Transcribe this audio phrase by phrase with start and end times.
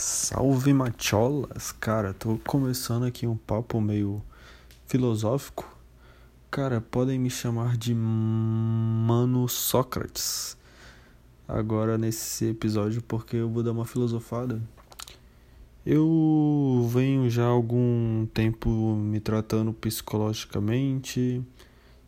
[0.00, 1.72] Salve macholas!
[1.72, 4.22] Cara, tô começando aqui um papo meio
[4.86, 5.76] filosófico.
[6.52, 10.56] Cara, podem me chamar de Mano Sócrates.
[11.48, 14.62] Agora nesse episódio porque eu vou dar uma filosofada.
[15.84, 21.42] Eu venho já há algum tempo me tratando psicologicamente.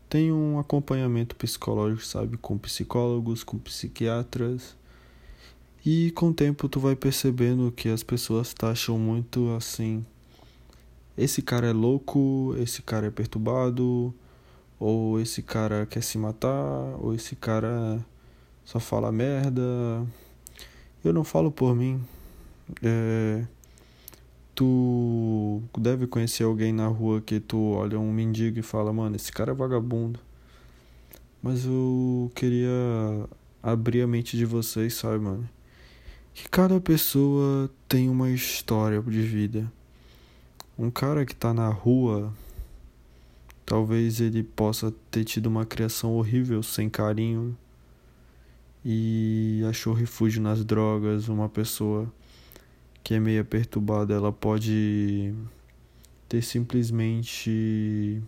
[0.09, 4.79] Tenho um acompanhamento psicológico, sabe, com psicólogos, com psiquiatras.
[5.84, 10.05] E com o tempo tu vai percebendo que as pessoas taxam muito assim.
[11.16, 14.14] Esse cara é louco, esse cara é perturbado,
[14.78, 17.98] ou esse cara quer se matar, ou esse cara
[18.64, 19.62] só fala merda.
[21.05, 22.02] Eu não falo por mim.
[22.83, 23.44] É,
[24.55, 29.33] tu deve conhecer alguém na rua que tu olha um mendigo e fala, mano, esse
[29.33, 30.20] cara é vagabundo.
[31.42, 32.70] Mas eu queria
[33.62, 35.48] abrir a mente de vocês, sabe, mano?
[36.34, 39.70] Que cada pessoa tem uma história de vida.
[40.79, 42.33] Um cara que está na rua,
[43.67, 47.56] talvez ele possa ter tido uma criação horrível, sem carinho,
[48.84, 51.28] e achou refúgio nas drogas.
[51.28, 52.11] Uma pessoa
[53.03, 55.34] que é meio perturbada, ela pode
[56.28, 58.22] ter simplesmente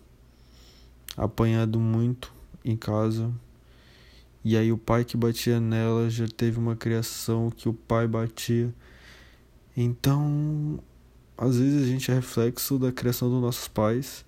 [1.16, 2.32] apanhado muito
[2.64, 3.32] em casa
[4.44, 8.74] e aí o pai que batia nela já teve uma criação que o pai batia.
[9.76, 10.80] Então,
[11.38, 14.24] às vezes a gente é reflexo da criação dos nossos pais.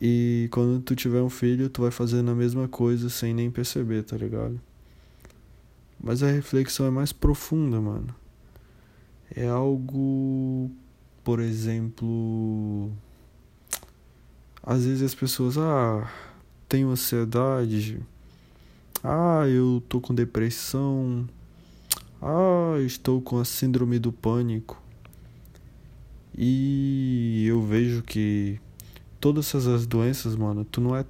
[0.00, 4.02] E quando tu tiver um filho, tu vai fazendo a mesma coisa sem nem perceber,
[4.02, 4.60] tá ligado?
[6.00, 8.14] Mas a reflexão é mais profunda, mano.
[9.34, 10.70] É algo,
[11.22, 12.90] por exemplo,
[14.62, 16.10] às vezes as pessoas, ah,
[16.68, 18.00] tenho ansiedade,
[19.10, 21.26] ah, eu tô com depressão.
[22.20, 24.82] Ah, estou com a síndrome do pânico.
[26.36, 28.60] E eu vejo que
[29.18, 31.06] todas essas doenças, mano, tu não é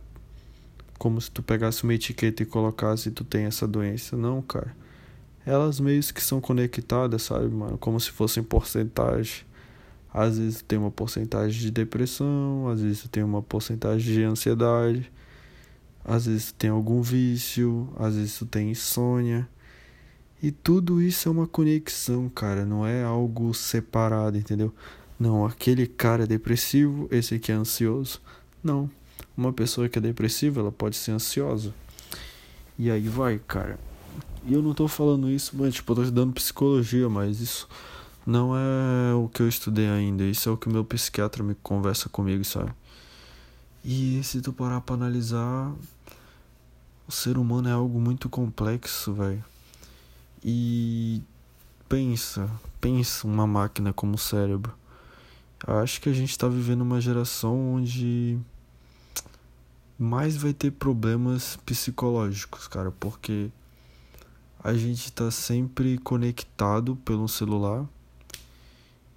[0.96, 4.76] como se tu pegasse uma etiqueta e colocasse tu tem essa doença, não, cara.
[5.44, 9.42] Elas meio que são conectadas, sabe, mano, como se fossem porcentagem.
[10.14, 15.10] Às vezes tem uma porcentagem de depressão, às vezes tem uma porcentagem de ansiedade,
[16.08, 19.46] às vezes tu tem algum vício, às vezes tu tem insônia.
[20.42, 24.72] E tudo isso é uma conexão, cara, não é algo separado, entendeu?
[25.20, 28.20] Não, aquele cara é depressivo, esse aqui é ansioso.
[28.64, 28.90] Não.
[29.36, 31.74] Uma pessoa que é depressiva, ela pode ser ansiosa.
[32.78, 33.78] E aí vai, cara.
[34.46, 37.68] E eu não tô falando isso, mas tipo, eu tô estudando psicologia, mas isso
[38.24, 40.24] não é o que eu estudei ainda.
[40.24, 42.72] Isso é o que o meu psiquiatra me conversa comigo, sabe?
[43.84, 45.72] E se tu parar pra analisar,
[47.08, 49.42] o ser humano é algo muito complexo, velho.
[50.44, 51.22] E
[51.88, 54.74] pensa, pensa uma máquina como o cérebro.
[55.66, 58.38] Eu acho que a gente tá vivendo uma geração onde
[59.98, 63.50] mais vai ter problemas psicológicos, cara, porque
[64.62, 67.86] a gente tá sempre conectado pelo celular.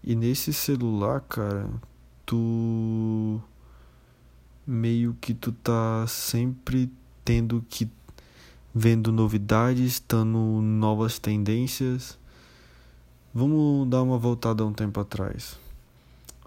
[0.01, 1.69] E nesse celular, cara,
[2.25, 3.39] tu
[4.65, 6.89] meio que tu tá sempre
[7.23, 7.89] tendo que
[8.73, 12.17] vendo novidades, estando novas tendências.
[13.33, 15.59] Vamos dar uma voltada um tempo atrás.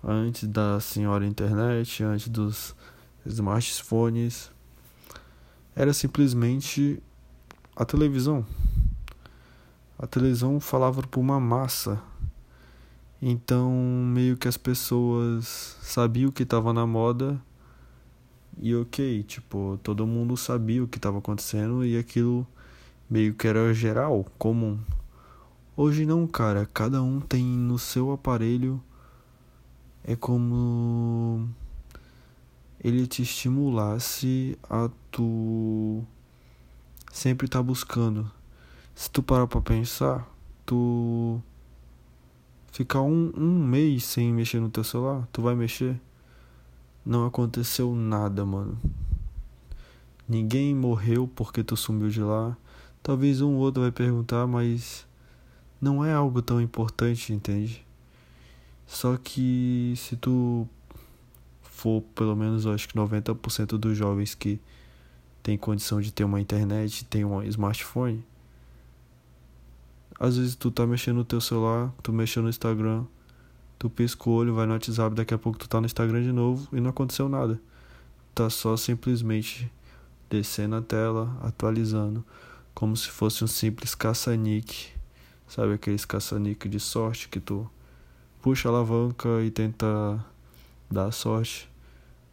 [0.03, 2.75] Antes da senhora internet, antes dos
[3.25, 4.51] smartphones,
[5.75, 7.03] era simplesmente
[7.75, 8.45] a televisão.
[9.99, 12.01] A televisão falava para uma massa.
[13.23, 13.73] Então,
[14.13, 17.41] meio que as pessoas sabiam o que estava na moda
[18.59, 22.47] e ok, tipo, todo mundo sabia o que estava acontecendo e aquilo
[23.09, 24.79] meio que era geral, comum.
[25.77, 28.81] Hoje não, cara, cada um tem no seu aparelho
[30.05, 31.49] é como
[32.79, 36.05] ele te estimulasse a tu
[37.11, 38.31] sempre estar tá buscando.
[38.95, 40.29] Se tu parar pra pensar,
[40.67, 41.41] tu
[42.71, 45.99] ficar um, um mês sem mexer no teu celular, tu vai mexer?
[47.05, 48.79] Não aconteceu nada, mano.
[50.29, 52.57] Ninguém morreu porque tu sumiu de lá.
[53.03, 55.07] Talvez um ou outro vai perguntar, mas
[55.81, 57.85] não é algo tão importante, entende?
[58.87, 60.67] Só que se tu
[61.63, 64.59] for pelo menos, eu acho que 90% dos jovens que
[65.43, 68.25] tem condição de ter uma internet, tem um smartphone,
[70.19, 73.05] às vezes tu tá mexendo no teu celular, tu mexeu no Instagram,
[73.85, 76.33] tu pisca o olho, vai no WhatsApp, daqui a pouco tu tá no Instagram de
[76.33, 77.61] novo e não aconteceu nada.
[78.35, 79.71] Tá só simplesmente
[80.31, 82.25] descendo a tela, atualizando,
[82.75, 84.95] como se fosse um simples caça-nick,
[85.47, 87.71] Sabe aqueles caça-níquel de sorte que tu
[88.41, 90.25] puxa a alavanca e tenta
[90.91, 91.69] dar sorte?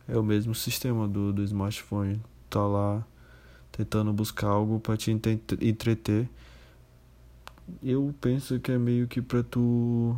[0.08, 2.22] É o mesmo sistema do, do smartphone.
[2.50, 3.06] Tá lá
[3.74, 6.30] tentando buscar algo para te entreter.
[7.84, 10.18] Eu penso que é meio que pra tu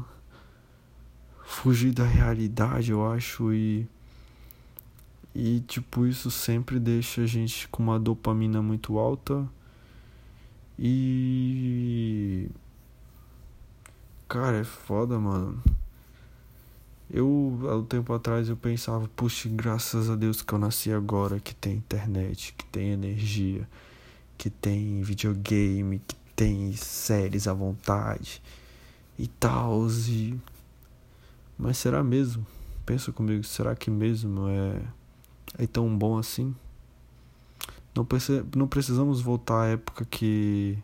[1.63, 3.87] fugir da realidade, eu acho, e
[5.33, 9.47] e tipo isso sempre deixa a gente com uma dopamina muito alta.
[10.77, 12.49] E
[14.27, 15.63] cara, é foda, mano.
[17.09, 21.39] Eu, há um tempo atrás, eu pensava, puxa, graças a Deus que eu nasci agora,
[21.39, 23.67] que tem internet, que tem energia,
[24.37, 28.41] que tem videogame, que tem séries à vontade
[29.17, 29.87] e tal.
[30.09, 30.37] E...
[31.63, 32.45] Mas será mesmo?
[32.85, 34.81] Pensa comigo, será que mesmo é,
[35.59, 36.53] é tão bom assim?
[37.95, 38.05] Não,
[38.53, 40.77] não precisamos voltar à época que.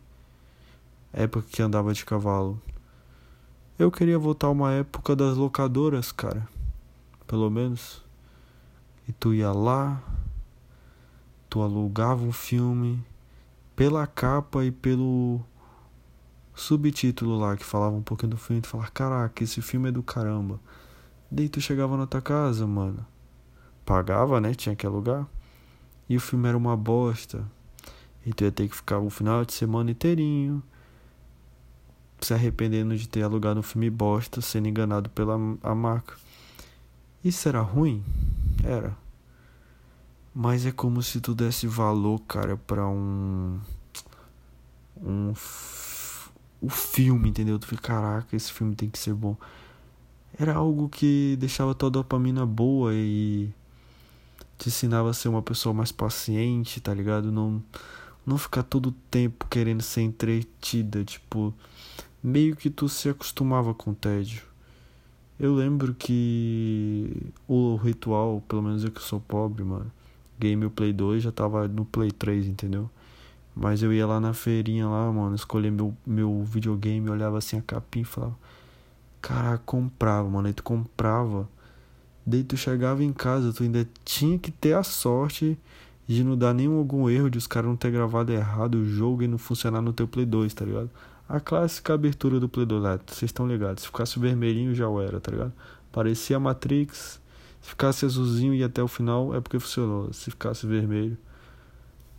[1.11, 2.61] época que andava de cavalo.
[3.77, 6.47] Eu queria voltar a uma época das locadoras, cara.
[7.27, 8.01] Pelo menos.
[9.05, 10.01] E tu ia lá,
[11.49, 13.03] tu alugava um filme
[13.75, 15.41] pela capa e pelo
[16.61, 20.03] subtítulo lá que falava um pouquinho do filme, tu falava, caraca, esse filme é do
[20.03, 20.59] caramba.
[21.31, 23.05] Daí tu chegava na tua casa, mano.
[23.85, 24.53] Pagava, né?
[24.53, 25.27] Tinha que alugar.
[26.07, 27.45] E o filme era uma bosta.
[28.25, 30.63] E tu ia ter que ficar o final de semana inteirinho
[32.21, 36.15] se arrependendo de ter alugado um filme bosta, sendo enganado pela a marca.
[37.23, 38.03] Isso era ruim?
[38.63, 38.95] Era.
[40.33, 43.59] Mas é como se tu desse valor, cara, pra um.
[45.01, 45.33] Um.
[46.61, 47.57] O filme, entendeu?
[47.57, 49.35] Tu fica, caraca, esse filme tem que ser bom.
[50.37, 53.49] Era algo que deixava tua dopamina boa e.
[54.57, 57.31] Te ensinava a ser uma pessoa mais paciente, tá ligado?
[57.31, 57.61] Não.
[58.25, 61.53] Não ficar todo o tempo querendo ser entretida, tipo
[62.23, 64.43] meio que tu se acostumava com o tédio.
[65.39, 69.89] Eu lembro que o ritual, pelo menos eu que sou pobre, mano,
[70.37, 72.89] game Play 2 já tava no Play 3, entendeu?
[73.55, 77.61] Mas eu ia lá na feirinha lá, mano, escolher meu, meu videogame, olhava assim a
[77.61, 78.35] capinha e falava,
[79.21, 81.47] caraca, comprava, mano, aí tu comprava.
[82.25, 85.57] Daí tu chegava em casa, tu ainda tinha que ter a sorte
[86.07, 89.23] de não dar nenhum algum erro de os caras não ter gravado errado o jogo
[89.23, 90.89] e não funcionar no teu Play 2, tá ligado?
[91.27, 93.83] A clássica abertura do Play 2 vocês estão ligados.
[93.83, 95.53] Se ficasse vermelhinho já era, tá ligado?
[95.91, 97.21] Parecia Matrix.
[97.61, 100.11] Se ficasse azulzinho e até o final é porque funcionou.
[100.11, 101.17] Se ficasse vermelho,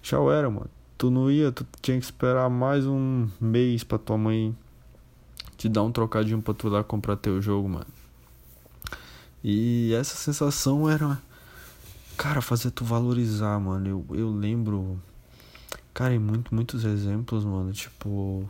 [0.02, 0.70] já era, mano.
[1.00, 4.54] Tu não ia, tu tinha que esperar mais um mês pra tua mãe
[5.56, 7.86] te dar um trocadinho pra tu lá comprar teu jogo, mano.
[9.42, 11.18] E essa sensação era.
[12.18, 13.88] Cara, fazer tu valorizar, mano.
[13.88, 15.00] Eu, eu lembro.
[15.94, 17.72] Cara, em muito, muitos exemplos, mano.
[17.72, 18.46] Tipo.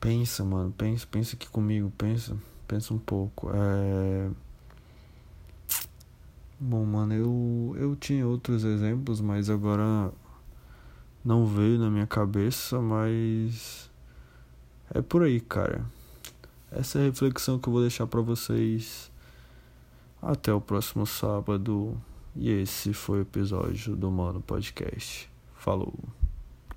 [0.00, 2.36] Pensa, mano, pensa, pensa aqui comigo, pensa,
[2.66, 3.48] pensa um pouco.
[3.54, 4.28] É...
[6.58, 10.12] Bom, mano, eu, eu tinha outros exemplos, mas agora
[11.28, 13.90] não veio na minha cabeça, mas
[14.94, 15.84] é por aí, cara.
[16.72, 19.12] Essa é a reflexão que eu vou deixar para vocês.
[20.22, 22.00] Até o próximo sábado.
[22.34, 25.30] E esse foi o episódio do Mano Podcast.
[25.54, 26.17] Falou.